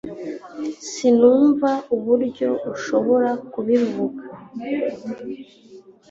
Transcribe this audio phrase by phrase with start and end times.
[0.91, 4.21] sinumva uburyo ushobora kubivuga